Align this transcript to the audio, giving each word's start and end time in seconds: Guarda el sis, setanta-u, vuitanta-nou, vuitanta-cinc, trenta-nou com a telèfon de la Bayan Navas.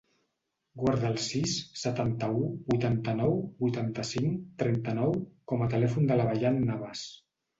Guarda 0.83 1.09
el 1.09 1.17
sis, 1.25 1.51
setanta-u, 1.81 2.39
vuitanta-nou, 2.71 3.37
vuitanta-cinc, 3.65 4.41
trenta-nou 4.63 5.15
com 5.53 5.65
a 5.67 5.71
telèfon 5.75 6.09
de 6.13 6.17
la 6.21 6.29
Bayan 6.31 6.61
Navas. 6.71 7.07